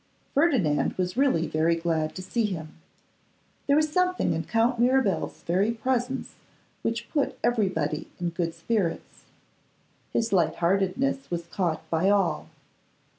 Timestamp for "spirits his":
8.55-10.33